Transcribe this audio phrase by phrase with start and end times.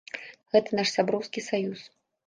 [0.55, 1.89] Гэта наш сяброўскі саюз.